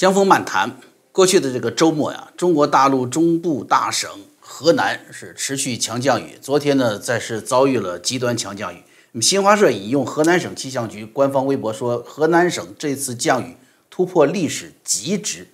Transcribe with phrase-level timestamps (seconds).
[0.00, 0.78] 江峰漫谈，
[1.12, 4.08] 过去的这个周末呀，中国大陆中部大省
[4.40, 6.38] 河南是持续强降雨。
[6.40, 8.82] 昨天呢，再是遭遇了极端强降雨。
[9.12, 13.58] 那么新华社引用河南省气象局官方微博说，河南省这次降雨
[13.90, 15.48] 突破历史极值。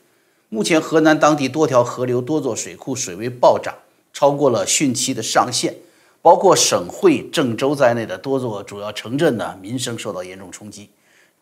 [0.49, 3.75] 目前河南当地多条河流、多座水库水位暴涨，
[4.13, 5.75] 超过了汛期的上限。
[6.23, 10.91] 包括省会郑州在内的多座主要城镇呢，民生受到严重冲击。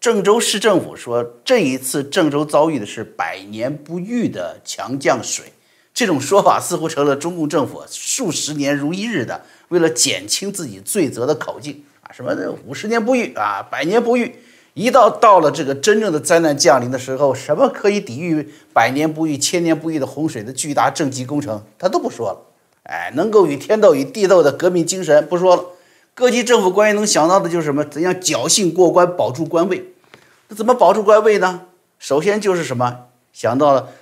[0.04, 5.46] 郑州市政府说，这一次郑州遭遇的是百年不遇的强降水。
[5.94, 12.12] 这种说法似乎成了中共政府数十年如一日的为了减轻自己罪责的口径啊！
[12.12, 14.36] 什么五十年不遇啊，百年不遇，
[14.74, 22.52] 一到到了这个真正的灾难降临的时候，什么可以抵御百年不遇、千年不遇的洪水的巨大政绩工程，他都不说了。
[22.82, 25.64] 哎，能够与天斗与地斗的革命精神不说了，
[26.12, 27.82] 各级政府官员能想到的就是什么？
[27.82, 29.92] 怎样侥幸过关，保住官位？
[30.54, 31.66] 怎么保住官位呢？
[31.98, 33.06] 首先就是什么？
[33.32, 33.92] 想到了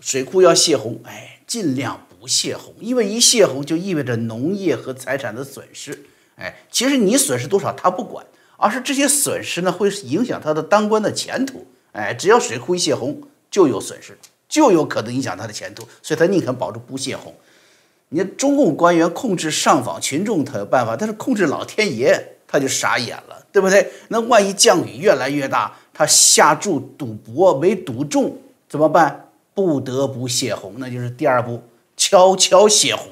[0.00, 6.04] 水库要泄洪，哎，尽量不泄洪，因为一泄洪就意味着农业和财产的损失。
[6.36, 11.66] 哎，其实你损失多少他不管，而是这些损失呢会影响他的当官的前途。
[11.92, 14.18] 哎，只要水库一泄洪就有损失，
[14.48, 17.34] 就有可能影响他的前途，所以他宁肯保住不泄洪。
[18.08, 23.90] 你看中共官员控制上访群众他有办法，但是控制老天爷他就傻眼了，对不对？
[24.08, 25.76] 那万一降雨越来越大？
[25.94, 28.36] 他下注赌博没赌中
[28.68, 29.28] 怎么办？
[29.54, 31.62] 不得不泄洪，那就是第二步，
[31.96, 33.06] 悄悄泄洪。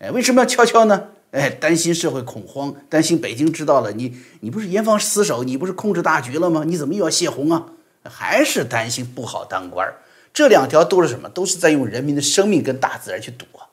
[0.00, 1.10] 哎，为什么要悄悄呢？
[1.30, 6.64] 哎，担心社会恐慌，担心北京知道了你，你不是严防死守，你不是控制大局了吗？
[6.66, 7.66] 你怎么又要泄洪啊？
[8.02, 9.98] 还是担心不好当官儿
[10.34, 11.28] 这两条都是什么？
[11.28, 13.70] 都是在用人民的生命跟大自然去赌啊！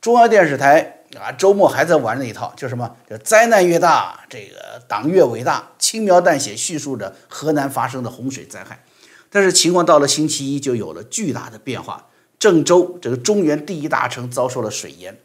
[0.00, 0.97] 中央电视台。
[1.16, 2.96] 啊，周末还在玩那一套，叫什么？
[3.08, 8.84] 叫灾难越大，这个党越伟大，轻描淡写叙述着河南发生的洪水灾害。
[9.30, 15.18] 但是情况到了星期一就有了巨大的变化，郑州这个中原第一大城遭受了水淹。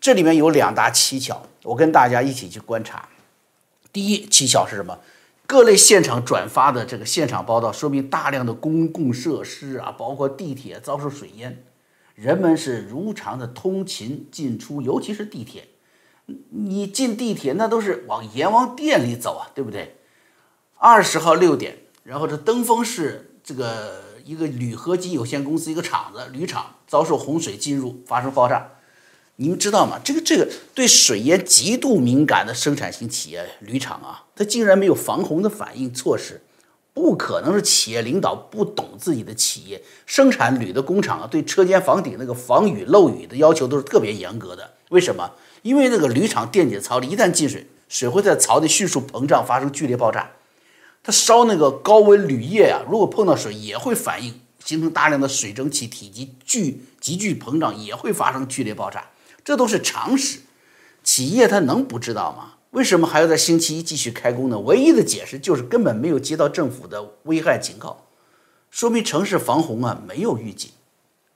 [0.00, 3.08] 这里面有两大蹊跷，我跟大家一起去观察。
[3.92, 4.98] 第一蹊跷是什么？
[5.46, 11.62] 各类现场转发的这个现场报道，说明大量的公共设施啊，包括地铁遭受水淹。
[12.14, 15.68] 人们是如常的通勤进出，尤其是地铁。
[16.50, 19.96] 你进地铁那都是往阎王殿里走啊，对不对？
[20.76, 28.72] 二十号六点，然后这登封市这个一个铝合金有限公司一个厂子铝厂遭受洪水进入，发生爆炸。
[29.36, 29.98] 你们知道吗？
[30.04, 36.41] 这个这个对水淹极度敏感的生产型企业铝厂啊，它竟然没有防洪的反应措施。
[36.94, 44.74] 不可能是企业领导不懂自己的企业生产铝的工厂啊，对车间房顶那个防雨漏雨的要求都是特别严格的。
[44.90, 45.32] 为什么？
[45.62, 50.32] 因为那个铝厂电解槽里一旦进水，水会在槽内迅速膨胀，发生剧烈爆炸。
[51.02, 59.08] 它烧那个高温铝液啊，如果碰到水也会反应，形成大量的水蒸气，体积巨急剧膨胀，也会发生剧烈爆炸。
[59.42, 60.40] 这都是常识，
[61.02, 62.52] 企业它能不知道吗？
[62.72, 64.58] 为什么还要在星期一继续开工呢？
[64.60, 68.06] 唯一的解释就是根本没有接到政府的危害警告，
[68.70, 70.70] 说明城市防洪啊没有预警。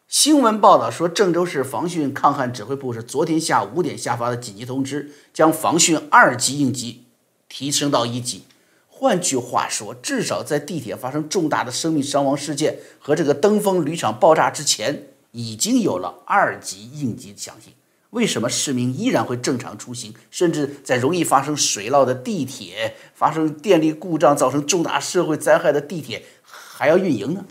[0.08, 7.04] 新闻报道说，郑州市防汛抗旱指挥部是昨天下午五点下发的紧急通知，将防汛二级应急
[7.50, 8.44] 提升到一级。
[8.88, 17.74] 换句话说，至少在地铁发生重大的生命伤亡事件和这个登封铝厂爆炸之前，已经有了二级应急响应。
[18.10, 27.44] 为什么市民依然会正常出行，甚至在容易发生水涝的地铁、发生电力故障造成重大社会灾害的地铁还要运营呢？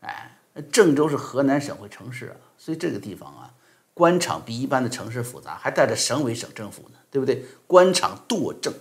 [0.00, 0.32] 哎，
[0.72, 3.50] 郑州是河南省会城市啊，所以这个地方啊，
[3.94, 7.44] 官场比一般的城市复杂，还带着省委省政府呢，对不对？
[7.66, 8.72] 官场惰政、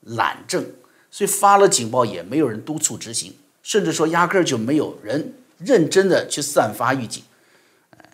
[0.00, 0.64] 懒政，
[1.10, 7.24] 所以发了警报也没有人督促执行，甚至说压根儿就没有人认真的去散发预警。
[7.90, 8.10] 哎，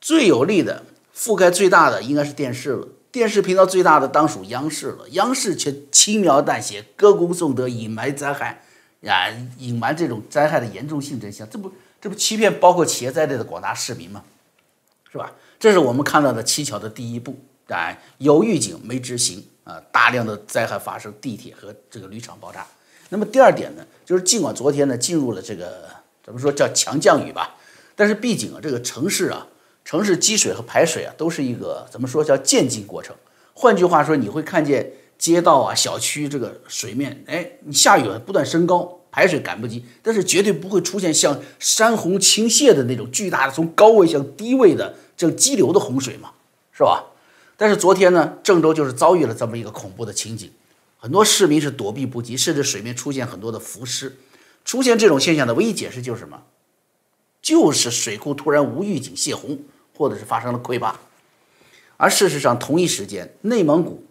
[0.00, 0.84] 最有力的。
[1.18, 5.08] 覆盖最大的应该是电视了，电视频道最大的当属央视了。
[5.10, 8.62] 央视却轻描淡写、歌功颂德、隐瞒灾害，
[9.00, 14.22] 呀，隐瞒这种灾害的严重性真相，这不这不欺骗包括企业在内的广大市民吗？
[15.10, 15.32] 是吧？
[15.58, 17.36] 这是我们看到的蹊跷的第一步。
[17.66, 22.64] 啊，有预警没执行啊，大量的灾害发生，地铁和这个铝厂爆炸。
[23.08, 25.88] 那么第二点呢，就是尽管昨天呢进入了这个
[26.22, 27.56] 怎么说叫强降雨吧，
[27.96, 29.48] 但是毕竟啊这个城市啊。
[29.88, 33.16] 城市积水和排水啊，都是一个怎么说叫渐进过程。
[33.54, 46.32] 换句话说，你会看见街道啊、小区这个水面，哎，你下雨了不断升高，排水赶不及，但是绝对不会出现像山洪倾泻的那种巨大的从高位向低位的这种激流的洪水嘛，
[46.70, 47.06] 是吧？
[47.56, 50.50] 但是昨天呢，郑州就是遭遇了这么一个恐怖的情景，
[50.98, 54.18] 很多市民是躲避不及，甚至水面出现很多的浮尸。
[54.66, 56.42] 出现这种现象的唯一解释就是什么？
[57.40, 59.60] 就是水库突然无预警泄洪，
[59.98, 60.98] 或者是发生了溃坝。
[61.96, 64.04] 而事实上，同一时间，内蒙古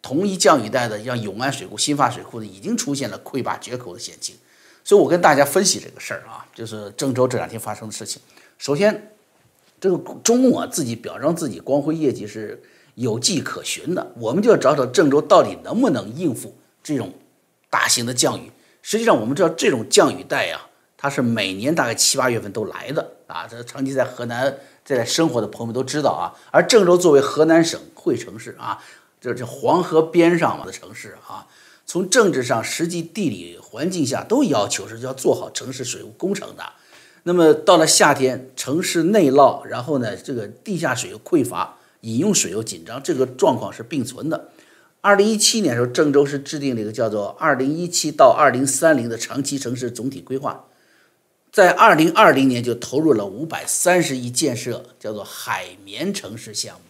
[0.00, 4.34] 同一降雨带的像永安水库、新发水库呢，已经出现了溃坝决口的险情。
[4.82, 8.20] 所以我跟大家分析这个事儿啊，就是郑州这两天发生的事情。
[8.56, 9.14] 首先，
[9.78, 12.62] 这个中牧啊自己表彰自己光辉业绩是
[12.94, 17.12] 有迹可循的，我们就要找找郑州到底能不能应付这种
[17.68, 18.50] 大型的降雨。
[18.80, 20.60] 实际上，我们知道这种降雨带呀，
[20.96, 23.46] 它是每年大概七八月份都来的啊。
[23.46, 26.32] 这长期在河南在生活的朋友们都知道啊。
[26.50, 28.78] 而郑州作为河南省会城市啊，
[29.20, 31.46] 这这黄河边上嘛的城市啊。
[31.86, 36.64] 从政治上、实际地理环境下都要求是要做好城市水务工程的。
[37.24, 44.48] 那么到了夏天，城市内涝，然后呢，这个地下水又匮乏，饮用水又紧张，这个状况是并存的。
[45.02, 50.64] 二零一七年的时候，郑州市制定了一个叫做“二零一七到二零三零”的长期城市总体规划，
[51.54, 56.80] 在二零二零年就投入了五百三十亿建设，叫做海绵城市项目。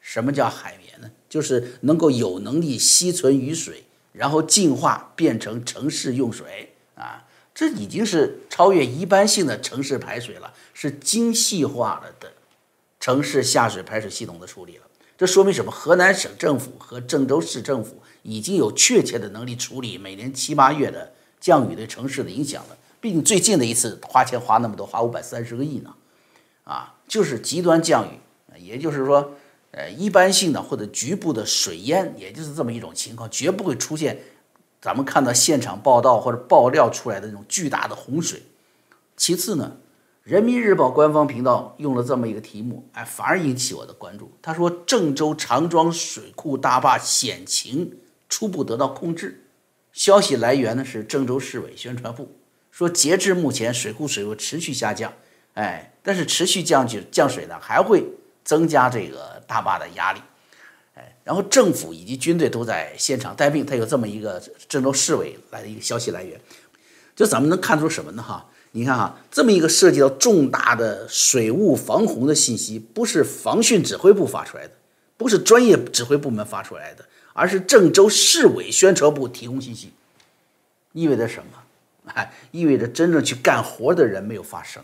[0.00, 1.10] 什么叫海绵呢？
[1.28, 3.84] 就是能够有能力吸存雨水。
[4.14, 12.32] 然后净化变成城市用水啊，这已经是超越一般性的城市排水了，是精细化了的
[12.98, 14.84] 城市下水排水系统的处理了。
[15.18, 15.70] 这说明什么？
[15.70, 22.78] 河南省政府和郑州市政府已经有确切的能力处理每年七八月的降雨对城市的影响了。
[23.00, 25.94] 毕竟最近的一次花钱花那么多，花五百三十个亿呢，
[26.64, 28.18] 啊，就是极端降雨，
[28.58, 29.32] 也就是说。
[29.72, 34.18] 呃，一般性的或者局部的水淹，也就是这么一种情况，绝不会出现
[34.80, 38.42] 咱们看到现场报道或者爆料出来的那种巨大的洪水。
[39.18, 39.76] 其次呢，
[40.22, 44.32] 人民日报官方频道用了这么一个题目，哎，反而引起我的关注。
[44.40, 47.98] 他说，郑州长庄水库大坝险情
[48.30, 49.44] 初步得到控制。
[49.92, 52.30] 消息来源呢是郑州市委宣传部，
[52.76, 55.10] 说截至目前水库水位持续下降，
[55.54, 58.04] 哎，但是持续降水降水呢还会。
[58.46, 60.20] 增加这个大坝的压力，
[60.94, 63.66] 哎，然后政府以及军队都在现场待命。
[63.66, 66.40] 他有这么一个郑州市委来的一个消息来源，
[67.16, 68.22] 就咱们能看出什么呢？
[68.22, 74.74] 哈，你看哈，这么一个涉及到重大的水务防洪的信息，不是防汛指挥部发出来的，
[75.16, 79.92] 不是专业指挥部门发出来的，而是郑州市委宣传部提供信息，
[80.92, 81.64] 意味着什么？
[82.06, 84.82] 哎，意味着真正去干活的人没有发生。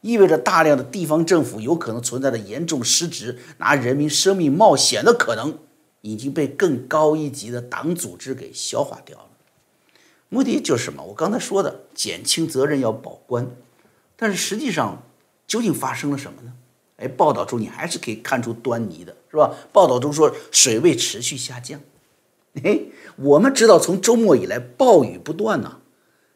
[0.00, 5.58] 意味着大量的地方政府有可能存在的严重失职、拿人民生命冒险的可能，
[6.02, 9.24] 已经被更高一级的党组织给消化掉了。
[10.28, 11.02] 目的就是什么？
[11.02, 13.50] 我刚才说的，减轻责任要保官。
[14.16, 15.02] 但是实际上，
[15.46, 16.52] 究竟发生了什么呢？
[16.98, 19.54] 哎，报道中你还是可以看出端倪的，是吧？
[19.72, 21.80] 报道中说水位持续下降。
[22.62, 22.80] 哎，
[23.16, 25.78] 我们知道从周末以来暴雨不断呐。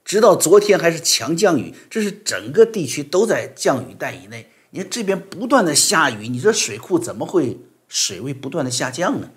[0.05, 4.51] 直到昨天还是强降雨，这是整个地区都在降雨带以内。
[4.71, 9.31] 你看这边不断的下雨，你这水库怎么会水位不断的下降呢？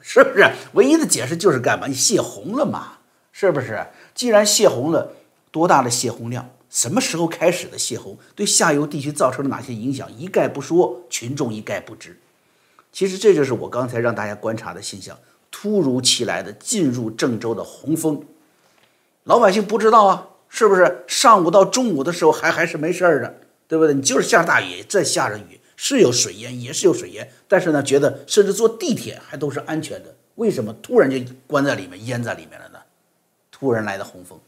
[0.00, 0.50] 是不是？
[0.72, 1.86] 唯一的解释就是干嘛？
[1.86, 2.98] 你泄洪了嘛？
[3.30, 3.86] 是不是？
[4.14, 5.12] 既然泄洪了，
[5.50, 6.50] 多大的泄洪量？
[6.68, 8.18] 什么时候开始的泄洪？
[8.34, 10.10] 对下游地区造成了哪些影响？
[10.18, 12.18] 一概不说，群众一概不知。
[12.90, 15.18] 其实这就是我刚才让大家观察的现象：
[15.50, 18.22] 突如其来的进入郑州的洪峰。
[19.24, 21.04] 老百姓不知道啊，是不是？
[21.06, 23.34] 上午到中午的时候还还是没事儿的，
[23.68, 23.94] 对不对？
[23.94, 30.14] 你就是下大雨，再下着雨，是有水淹，也是有水淹，但是呢，觉得甚至坐地铁还都是安全的。
[30.34, 32.80] 为什么突然就关在里面，淹在里面了呢？
[33.50, 34.40] 突然来的洪峰，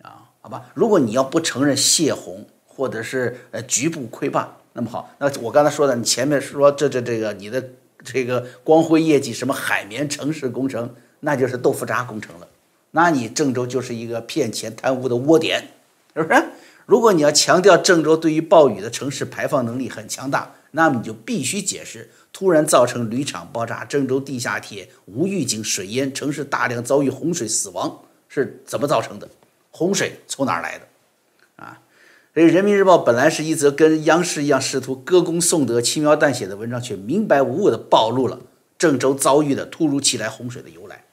[0.00, 0.70] 啊，好吧。
[0.72, 7.62] 如果你要不承认泄洪或者是呃局部溃坝，那么好，那我刚才说的，你前面说这这这个你的
[8.02, 12.48] 这个光辉业绩，什么海绵城市工程，那就是豆腐渣工程了。
[12.92, 15.68] 那你郑州就是一个骗钱贪污的窝点，
[16.14, 16.44] 是不是？
[16.86, 29.28] 如果你要强调郑州对于暴雨的城市排放能力很强大，那么你就必须解释突然造成铝厂爆炸、郑州地下铁无预警水淹、城市大量遭遇洪水死亡是怎么造成的？
[29.70, 30.86] 洪水从哪儿来的？
[31.64, 31.80] 啊，
[32.34, 38.40] 这个人民日报本来是一则跟央视一样试图歌功颂德、轻描淡写的文章，却明白无误地暴露了
[38.76, 41.04] 郑州遭遇的突如其来洪水的由来。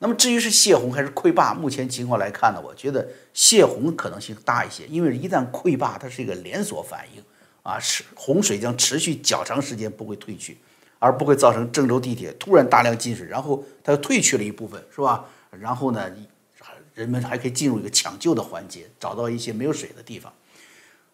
[0.00, 7.22] 那么至于是泄洪还是溃坝，目前情况来看呢，我觉得泄洪可能性大一些，因为一旦溃坝，它是一个连锁反应
[7.64, 10.56] 啊，是洪水将持续较长时间不会退去，
[11.00, 15.24] 而不会造成郑州地铁突然大量进水，然后它又退去了一部分，是吧？
[15.50, 16.08] 然后呢，
[16.94, 20.32] 人们还可以进入一个抢救的环节，找到一些没有水的地方。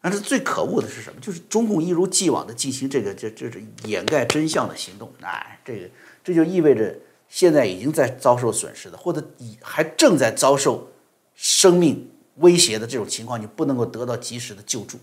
[0.03, 1.19] 但是最可恶的是什么？
[1.23, 5.89] 就是中共一如既往的进行这个这这是掩盖真相的行动，哎，这个
[6.23, 6.95] 这就意味着。
[7.35, 10.93] 现在已经在遭受损失的，或者已还正在遭受
[11.35, 14.99] 生命威胁的这种情况，你不能够得到及时的救助，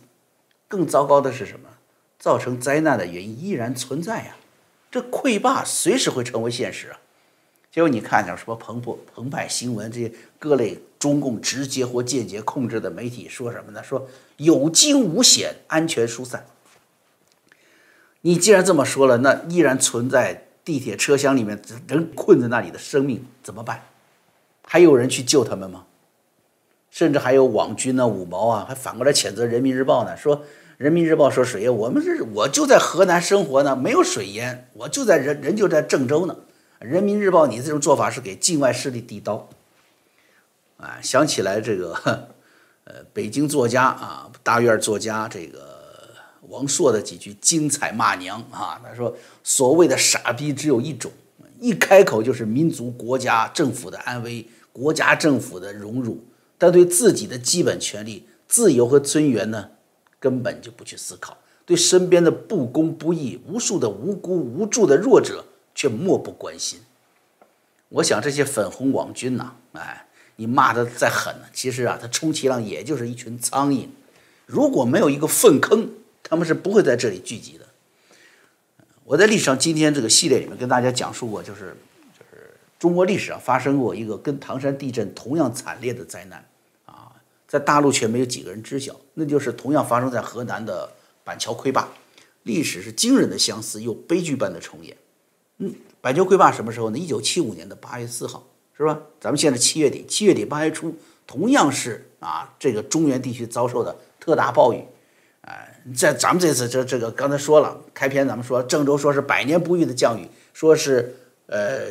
[0.69, 1.67] 更糟糕的是什么？
[2.17, 4.38] 造成灾难的原因依然存在呀，
[4.89, 6.97] 这溃坝随时会成为现实啊。
[7.69, 10.09] 结果你看见什么澎湃澎湃新闻这些
[10.39, 13.83] 各类中共直接或间接控制的媒体说什么呢？
[13.83, 14.07] 说
[14.38, 16.45] 有惊无险，安全疏散。
[18.21, 23.83] 你既然这么说了，那依然存在地铁车厢里面人困在那里的生命怎么办？
[24.63, 25.85] 还有人去救他们吗？
[26.89, 30.43] 甚至还有网军呢、五毛啊，还反过来谴责人民日报呢，说
[30.77, 36.35] 人民日报说水淹，我们是我就在河南生活呢，没有水淹，我就在人人就在郑州呢。
[36.79, 39.47] 人民日报，你这种做法是给境外势力递刀，
[40.77, 41.93] 啊，想起来这个，
[42.85, 45.70] 呃，北京作家啊，大院作家这个
[46.50, 51.12] 王朔的几句精彩骂娘啊，他说所谓的傻逼只有一种，
[51.60, 56.24] 一开口就是民族、国家、政府的安危，国家政府的荣辱。
[56.57, 59.69] 但对自己的基本权利、自由和尊严呢，
[60.19, 61.33] 根本就不去思考；
[61.65, 66.79] 对身边的不公不义、无数的无辜无助的弱者却漠不关心。
[67.89, 70.05] 我想这些粉红网军呐，哎，
[70.36, 73.88] 你骂的再狠呢，其实啊，他充其量也就是一群苍蝇。
[74.45, 75.89] 如果没有一个粪坑，
[76.23, 77.65] 他们是不会在这里聚集的。
[79.03, 81.75] 我在历史上今天这个系列里面跟大家讲述过，就是
[82.17, 86.47] 就是中国历史上发生过一个跟唐山地震同样惨烈的灾难
[86.85, 87.11] 啊。
[87.45, 90.89] 在大陆却没有几个人知晓，那就是同样发生在河南的
[91.25, 91.89] 板桥溃坝，
[92.43, 94.95] 历史是惊人的相似又悲剧般的重演。
[95.57, 96.97] 嗯，板桥溃坝什么时候呢？
[96.97, 98.47] 一九七五年的八月四号，
[98.77, 98.97] 是吧？
[99.19, 100.95] 咱们现在七月底，七月底八月初，
[101.27, 104.85] 同样是啊，这个中原地区遭受的特大暴雨。
[105.95, 111.15] 在咱们这次这这个刚才说了，开篇咱们说郑州说是百年不遇的降雨，说是。
[111.47, 111.81] 呃，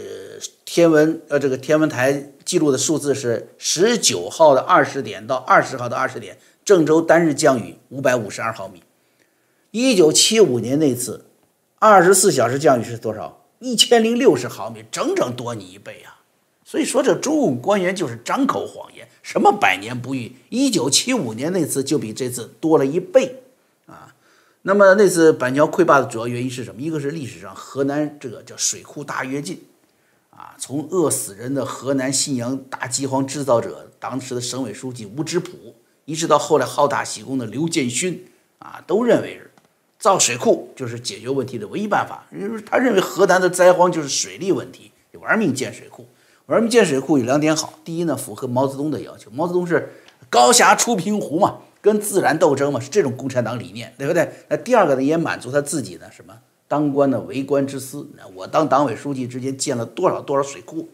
[0.65, 8.83] 天文呃，这个天文台记录的数字是十九号的二十点到二十号的二十点，郑州单日降雨五百五十二毫米。
[9.71, 11.27] 一九七五年那次，
[11.79, 13.45] 二十四小时降雨是多少？
[13.59, 16.25] 一千零六十毫米，整整多你一倍啊！
[16.65, 19.07] 所以说，这中共官员就是张口谎言。
[19.23, 20.33] 什么百年不遇？
[20.49, 23.43] 一九七五年那次就比这次多了一倍！
[24.63, 26.83] 那么那次板桥溃坝的主要原因是什么？
[26.83, 29.65] 一个是历史上河南这个叫水库大跃进，
[30.29, 35.49] 啊，从饿死人的河南信阳大饥荒制造者当时的省委书记吴芝圃，
[36.05, 38.27] 一直到后来好大喜功的刘建勋，
[38.59, 39.51] 啊，都认为是
[39.99, 42.27] 造水库就是解决问题的唯一办法。
[42.31, 46.07] 因为他认为河南的灾荒就是水利问题，玩命建水库。
[46.45, 49.31] 玩命建水库有两点好，第一呢，符合毛泽东的要求。
[49.31, 49.91] 毛泽东是
[50.29, 51.61] 高峡出平湖嘛。
[51.83, 54.31] 跟自然斗争嘛，是这种共产党理念，对不对？
[54.49, 58.07] 那第二个呢，也满足他自己的什么当官的为官之私。
[58.35, 60.89] 我当党委书记之间建了多少多少水库，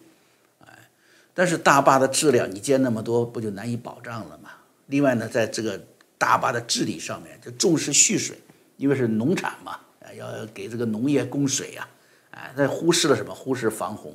[0.65, 0.89] 哎，
[1.35, 4.51] 但是大坝的质量你建那么多，不就难以保障了吗？
[4.87, 5.81] 另外呢，在这个
[6.17, 8.39] 大坝的治理上面，就重视蓄水，
[8.77, 9.81] 因为是农产嘛，
[10.17, 11.89] 要给这个农业供水呀，
[12.31, 13.35] 哎，那忽视了什么？
[13.35, 14.15] 忽视防洪，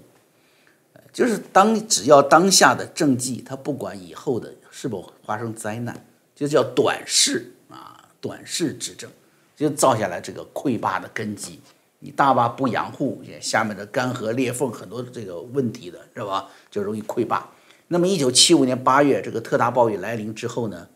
[1.11, 6.05] 就是当只要当下的政绩，他不管以后的是否发生灾难。
[6.35, 9.09] 就叫短视啊，短视执政，
[9.55, 11.59] 就造下来这个溃坝的根基。
[11.99, 16.49] 你大坝不养护，下面的干涸裂缝很多这个问题的是吧？
[16.71, 17.47] 就容易溃坝。
[17.87, 20.87] 那么，一九七五年八月这个特大暴雨来临之后呢，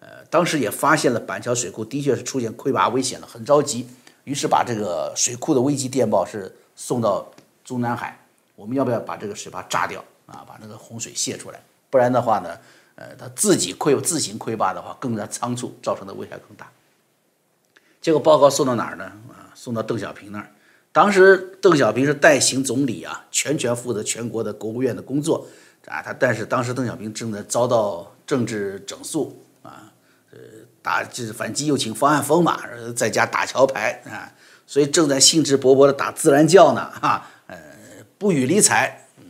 [0.00, 3.86] 呃，当时也发现了板桥水库的确是出现溃坝危险了，很着急，
[4.24, 7.30] 于是把这个水库的危机电报是送到
[7.62, 8.18] 中南海，
[8.56, 10.42] 我们要不要把这个水坝炸掉啊？
[10.48, 11.60] 把那个洪水泄出来，
[11.90, 12.58] 不然的话呢？
[12.96, 16.70] 呃，他自己溃自行溃坝的话，更加仓促，造成的危害更大。
[18.00, 19.04] 结果报告送到哪儿呢？
[19.04, 20.50] 啊，送到邓小平那儿。
[20.92, 25.44] 当时邓小平是代行总理啊，全权负责全国的国务院的工作
[25.86, 26.00] 啊。
[26.00, 29.90] 他但是当时邓小平正在遭到政治整肃啊，
[30.30, 30.38] 呃，
[30.80, 32.60] 打就是反击右倾方案风嘛，
[32.94, 34.30] 在家打桥牌啊，
[34.66, 37.58] 所以正在兴致勃勃的打自然教呢，哈，呃，
[38.18, 39.08] 不予理睬。
[39.18, 39.24] 嗯，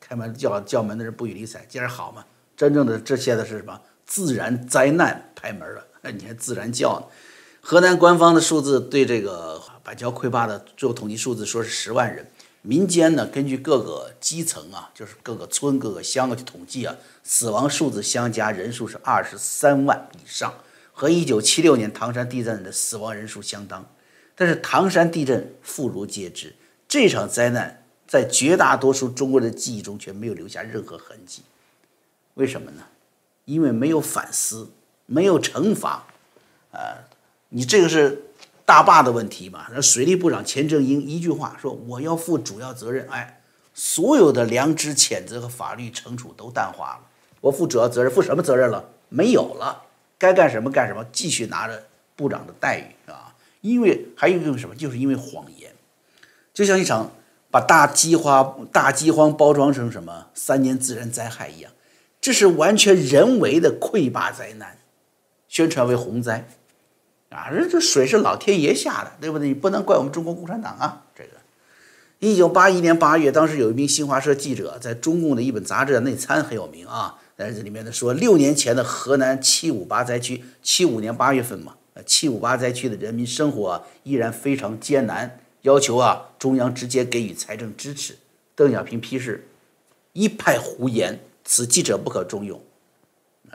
[0.00, 2.24] 开门叫叫门的人不予理睬，今儿好嘛。
[2.56, 3.80] 真正的这些的是什么？
[4.06, 7.06] 自然灾难拍门了，哎，你还自然叫呢？
[7.60, 12.24] 河南官方的数字对这个板桥溃坝的最后统计数字说是十万人，
[12.62, 16.94] 民间呢根据各个基层啊，就是各个村、各个乡去统计啊，
[17.24, 20.54] 死亡数字相加人数是二十三万以上，
[20.92, 23.84] 和一九七六年唐山地震的死亡人数相当。
[24.36, 26.54] 但是唐山地震妇孺皆知，
[26.86, 31.42] 这场灾难在绝大多数中国人的记忆中却没有留下任何痕迹。
[32.36, 32.84] 为什么呢？
[33.44, 34.70] 因为没有反思，
[35.04, 36.06] 没有惩罚，
[36.70, 37.04] 呃，
[37.50, 38.24] 你这个是
[38.64, 39.66] 大坝的问题嘛？
[39.72, 43.40] 那水利部长钱正英一句话说：“我要负主要责任。”哎，
[43.72, 47.00] 所有的良知谴责和法律惩处都淡化了。
[47.40, 48.88] 我负主要责任，负什么责任了？
[49.08, 49.84] 没有了，
[50.18, 51.84] 该干什么干什么，继续拿着
[52.16, 53.34] 部长的待遇啊。
[53.60, 55.72] 因为还有一个什么，就是因为谎言，
[56.52, 57.12] 就像一场
[57.50, 61.72] 把大饥荒、大饥荒包装成什么三年自然灾害一样，
[62.26, 64.78] 这是完全人为的溃坝灾难，
[65.46, 66.48] 宣传为洪灾。
[67.28, 69.46] 啊，这这水是老天爷下的，对不对？
[69.46, 71.06] 你不能怪我们中国共产党啊！
[71.14, 71.30] 这个，
[72.18, 88.16] 一九八一年八月，当时有一名新华社记者在中共的一本杂志内参很有名啊，在这里面呢说，六年前的河南七五八灾区，七五年八月份嘛，七五八灾区的人民生活依然非常艰难，要求啊中央直接给予财政支持。
[88.56, 89.46] 邓小平批示，
[90.12, 92.60] 一派胡言，此记者不可重用。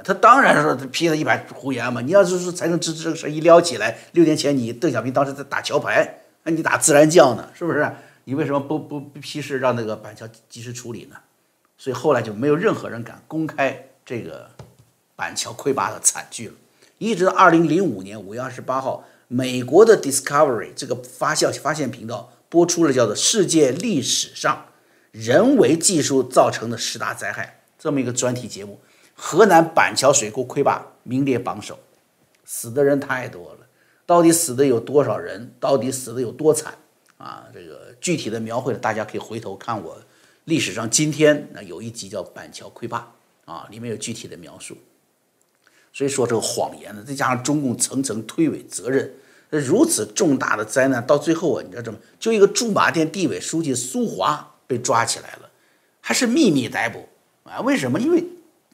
[0.04, 2.02] 他当然说他批了一百胡言嘛！
[2.02, 7.48] 你要是说财政支持这个事一撩起来，六年前你邓小平当时在打桥牌，那你打自然降呢？
[7.54, 7.88] 是不是？
[8.24, 11.18] 你为什么不不不批示让那个板桥及时处理呢？
[11.78, 14.50] 所以后来就没有任何人敢公开这个
[15.16, 16.54] 板桥溃坝的惨剧了。
[16.98, 24.66] 一直到二零零五年五月二十八号，美国的 Discovery 这个发酵发现频道播出了叫做《世界历史上
[25.12, 28.80] 人为技术造成的十大灾害》这么一个专题节目。
[29.16, 31.80] 河南板桥水库溃坝名列榜首，
[32.46, 33.68] 死的人太多了，
[34.06, 35.52] 到底死的有多少人？
[35.60, 36.76] 到底死的有多惨
[37.18, 37.48] 啊？
[37.52, 40.00] 这个具体的描绘，大家可以回头看我
[40.46, 43.12] 历史上今天那有一集叫《板桥溃坝》
[43.52, 44.78] 啊，里面有具体的描述。
[45.92, 49.12] 所以说这个谎言呢，再加上中共层层推诿责任，
[49.50, 52.00] 如此重大的灾难到最后啊，你知道怎么？
[52.20, 55.50] 就一个驻马店地委书记苏华被抓起来了，
[56.00, 57.10] 还是秘密逮捕
[57.44, 57.62] 啊？
[57.62, 58.00] 为什么？
[58.00, 58.24] 因为。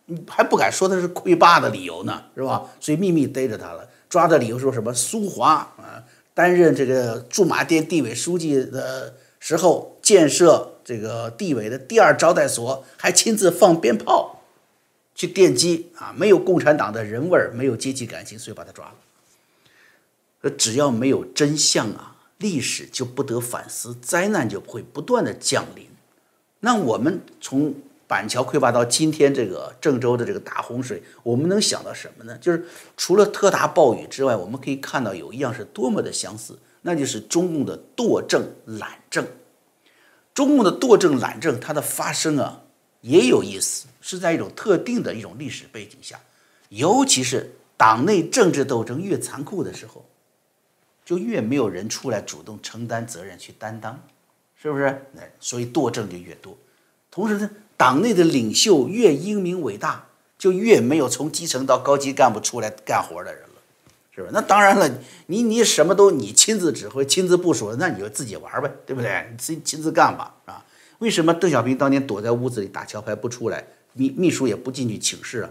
[0.10, 2.64] 你还不敢说他是溃坝的理由呢，是吧？
[2.80, 4.94] 所以秘密逮着他了，抓的理由说什么？
[4.94, 6.02] 苏华啊，
[6.34, 14.44] 担任这个驻马店地委书记的时候，建设这个地委的第二招待所，还亲自放鞭炮
[15.14, 16.16] 去奠基啊！
[16.16, 20.50] 没有共产党的人味儿，没有阶级感情，所以把他抓了。
[20.52, 25.86] 只要没有真相啊，历史就不得反思，灾难就会不断的降临。
[26.62, 27.76] 那我们从。
[28.08, 32.38] 板桥溃坝到今天这个郑州的这个大洪水，我们能想到什么呢？
[32.38, 32.66] 就是
[32.96, 39.28] 除了特大暴雨之外，我们可以看到有一样是多么的相似，那就是中共的惰政懒政。
[40.34, 42.64] 中共的惰政懒政，它的发生啊
[43.02, 46.18] 也有意思，是在一种特定的一种历史背景下，
[46.70, 50.06] 尤其是党内政治斗争越残酷的时候，
[51.04, 54.02] 就越没有人出来主动承担责任去担当，
[54.56, 55.06] 是不是？
[55.12, 56.58] 那，所以惰政就越多。
[57.12, 57.50] 同时呢。
[57.78, 63.62] 党内的领袖越英明伟大，就越没有从基层到高级干部出来干活的人了，
[64.12, 64.34] 是不是？
[64.34, 69.28] 那当然了，你你什么都你亲自指挥、亲自部署，那你就自己玩呗，对不对？
[69.32, 70.66] 你自己亲自干吧，啊？
[70.98, 73.64] 为什么邓小平当年躲在屋子里打桥牌不出来，
[73.94, 75.50] 秘秘书也不进去请示啊？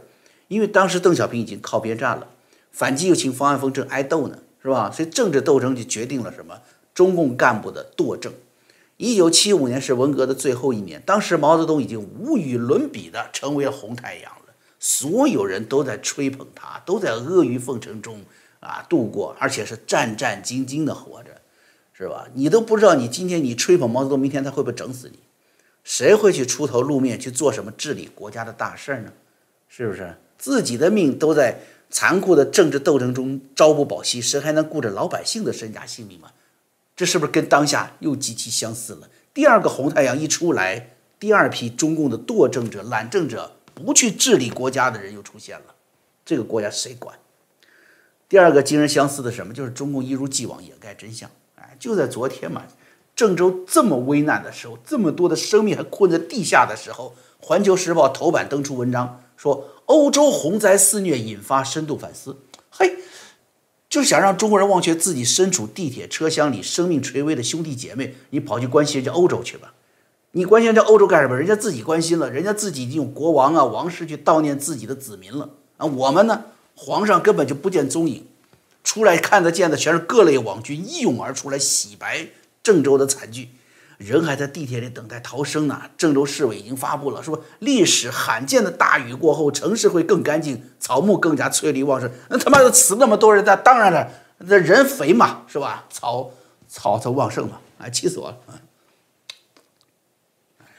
[0.49, 2.27] 因为当时邓小平已经靠边站了，
[2.73, 4.91] 反击又请方案风正挨斗呢，是吧？
[4.91, 6.59] 所以政治斗争就决定了什么？
[6.93, 8.33] 中共干部的惰政。
[8.99, 18.23] 一九七五年是文革的最后一年，当时毛泽东已经无与伦比的成为了红太阳了，所有人都在吹捧他，都在阿谀奉承中
[18.61, 21.43] 啊度过，而且是战战兢兢的活着，
[21.93, 22.27] 是吧？
[22.33, 25.19] 你都不知道你今天你吹捧毛泽东，明天他会不会整死你？
[25.85, 29.13] 谁会去出头露面去做什么治理国家的大事儿呢？
[29.69, 30.17] 是不是？
[30.39, 36.31] 自己的命都在残酷的政治斗争中朝不保夕，谁还能顾着老百姓的身家性命吗？
[36.97, 39.09] 这是不是跟当下又极其相似了？
[39.35, 45.75] 第二个红太阳一出来，第二批中共的惰政者、懒政者不去治理国家的人又出现了，
[46.25, 47.19] 这个国家谁管？
[48.31, 49.53] 第二个惊人相似的什么？
[49.53, 51.31] 就是中共一如既往掩盖真相。
[51.57, 52.63] 哎，就在昨天嘛，
[53.15, 57.15] 郑州这么危难的时候，这么多的生命还困在地下的时候，
[57.47, 62.39] 《环球时报》头版登出文章说，欧洲洪灾肆虐，引发深度反思。
[62.71, 62.97] 嘿。
[63.89, 69.73] 就想让中国人忘却自己身处地铁车厢里生命垂危的兄弟姐妹，你跑去关心人家欧洲去吧？
[70.33, 71.37] 你关心人家欧洲干什么？
[71.37, 75.87] 人家自己关心了，人家自己用国王啊、王室去悼念自己的子民了啊！
[75.87, 76.45] 我们呢，
[76.75, 78.27] 皇上根本就不见踪影，
[78.85, 82.27] 出来看得见的全是各类网军一涌而出来洗白
[82.63, 83.49] 郑州的惨剧。
[83.99, 85.83] 人还在地铁里等待逃生呢。
[85.97, 92.11] 郑州市委已经发布了，说历史罕见的大雨过后，城市会更干净，草木更加翠绿旺盛。
[92.29, 95.87] 那他妈的死那么多人，那当然了，那人肥嘛，是吧？
[95.89, 96.31] 草
[96.69, 98.39] 草才旺盛嘛，哎，气死我了！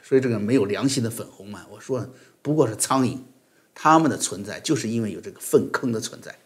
[0.02, 2.06] 所以这个没有良心的粉红嘛，我说
[2.40, 3.18] 不过是苍蝇，
[3.74, 6.36] 他们的存在就是因为有这个粪坑的存在。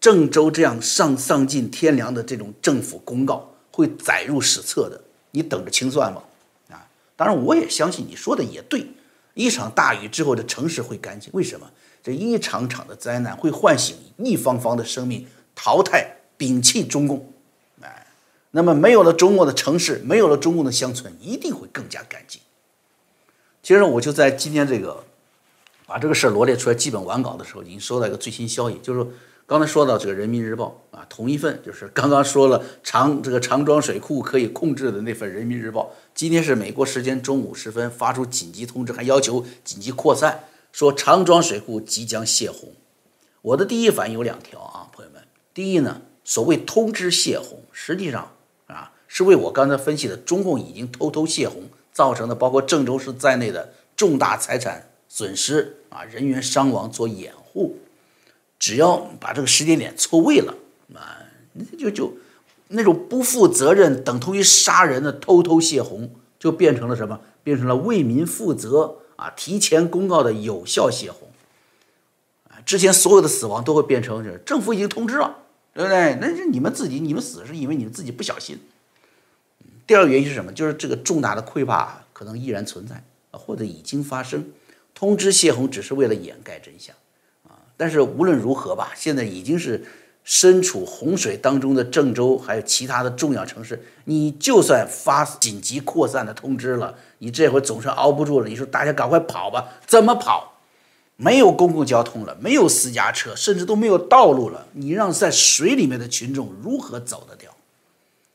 [0.00, 5.00] 郑州这样丧丧尽天良的这种政府公告会载入史册的。
[5.30, 6.22] 你等着清算吧，
[6.70, 6.86] 啊！
[7.16, 8.86] 当然，我也相信你说的也对。
[9.34, 11.30] 一场大雨之后，的城市会干净。
[11.32, 11.70] 为什么？
[12.02, 17.32] 这一场场的灾难会唤醒一方方的生命，淘汰、摒弃中共。
[17.82, 18.06] 哎，
[18.52, 22.40] 那么没有了中共的城市，没有了中共的乡村，一定会更加干净。
[23.62, 25.04] 其实我就在今天这个
[25.86, 29.10] 把这个事儿罗列出来基本完稿的时候，已经收到一个最新消息，就是说
[29.48, 35.84] 刚才说到这个《人民日报》啊，同一份就是刚刚说了长这个长庄水库可以控制的那份《人民日报》，
[36.14, 42.74] 今天是美国时间中午时分发出紧急通知，还要求紧急扩散，说长庄水库即将泄洪。
[43.40, 45.22] 我的第一反应有两条啊，朋友们，
[45.54, 48.32] 第一呢，所谓通知泄洪，实际上
[48.66, 51.62] 啊是为我刚才分析的中共已经偷偷泄洪。
[51.90, 57.78] 造成的包括郑州市在内的重大财产损失啊，人员伤亡做掩护，
[58.58, 60.54] 只要把这个时间点错位了
[60.94, 61.18] 啊，
[61.52, 62.12] 那就就
[62.68, 67.20] 那种不负责任等同于杀人的偷偷泄洪，就变成了什么？
[67.42, 71.28] 变成了为民负责啊，提前公告的有效泄洪
[72.50, 72.60] 啊。
[72.66, 75.38] 之前所有的死亡都会变成是政府已经通知了，
[75.72, 76.18] 对不对？
[76.20, 78.58] 那是你们自己，你们死是因为你们自己不小心。
[79.86, 80.52] 第二个原因是什么？
[80.52, 84.44] 就是这个重大的溃坝可能依然存在啊，或者已经发生。
[84.94, 86.94] 通知泄洪只是为了掩盖真相。
[87.78, 89.82] 但是无论如何吧，现在已经是
[90.22, 98.48] 身处洪水当中的郑州，还有其他的重要城市，你就算发紧急扩散的通知了，你这会总是熬不住了。
[98.48, 100.58] 你说大家赶快跑吧，怎么跑？
[101.16, 104.66] 没有公共交通了，没有私家车，甚至都没有道路了。
[104.72, 107.50] 你让在水里面的群众如何走得掉？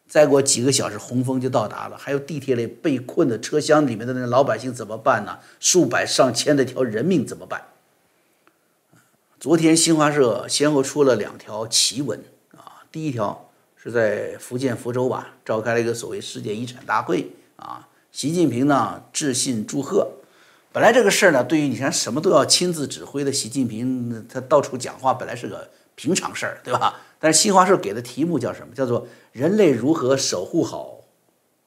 [0.07, 1.97] 再过几个小时，洪峰就到达了。
[1.97, 5.39] 还有地铁里被困的车厢里面的那老百姓怎么办呢？
[5.59, 7.61] 数百上千的条人命怎么办？
[9.43, 12.23] 昨天新华社先后出了两条奇闻
[12.55, 12.79] 啊。
[12.93, 17.89] 第一条是在福建福州吧，召开了一个所谓世界遗产大会啊。
[18.13, 20.09] 习近平呢致信祝贺。
[20.71, 27.01] 本来这个事儿呢，对于你看什么都要亲自指挥的习近平，他到处讲话本来是个平常事儿，对吧？
[27.19, 28.73] 但是新华社给的题目叫什么？
[28.73, 29.05] 叫做。
[29.33, 31.01] 人类如何守护好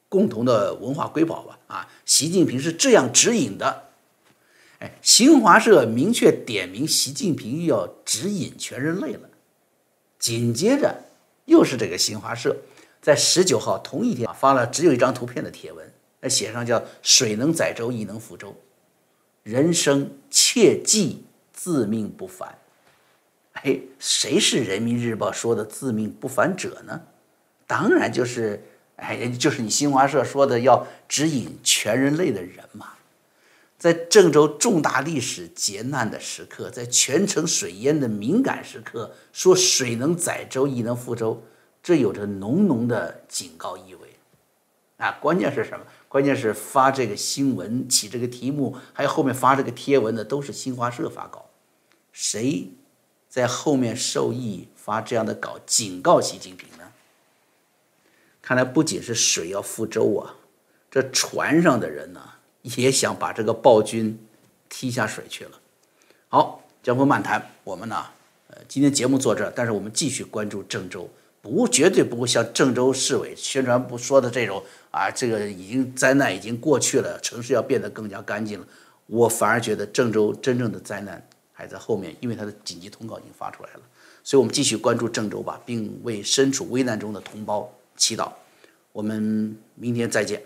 [0.09, 1.59] 共同的文化瑰宝吧？
[1.67, 3.86] 啊，习近平是这样指引的。
[4.81, 9.29] 哎，新华社明确点名习近平又要指引全人类了。
[10.19, 11.05] 紧接着
[11.45, 12.57] 又是这个新华社
[13.01, 18.55] 在十九号同一天发了只有一张图片的帖文，那写上叫“水能载舟，亦能覆舟”，
[19.45, 22.59] 人生切记自命不凡。
[23.53, 27.01] 哎，谁是人民日报说的自命不凡者呢？
[27.67, 28.63] 当然就是，
[28.97, 32.95] 哎，就是你新华社说的要指引全人类的人嘛。
[33.79, 41.43] 在郑州重大历史劫难的时刻，在全城水淹的敏感时刻，说水能载舟，亦能覆舟，
[41.83, 44.01] 这有着浓浓的警告意味。
[44.97, 45.85] 啊，关键是什么？
[46.09, 51.51] 关键是发这个新闻起这个题目，还有后面发这个贴文的都是新华社发稿，
[52.13, 52.71] 谁
[53.29, 56.93] 在后面受益发这样的稿，警告习近平呢？
[58.41, 60.37] 看来不仅是水要覆舟啊，
[60.91, 62.31] 这船上的人呢
[62.75, 64.19] 也想把这个暴君
[64.69, 65.53] 踢下水去了。
[66.29, 68.05] 好，江湖漫谈，我们呢，
[68.49, 71.09] 呃，今天节目做这，但是我们继续关注郑州，
[71.41, 78.67] 不绝对不会像郑州市委宣传部说的这种啊，这个已经灾难已经过去了，城市要变得更加干净了。
[79.07, 83.81] 我反而觉得郑州真正的灾难还在后面，因为它的紧急通告已经发出来了。
[84.25, 87.73] 所以我们继续关注郑州吧，并为身处危难中的同胞。
[87.97, 88.33] 祈祷，
[88.93, 90.43] 我们明天再见。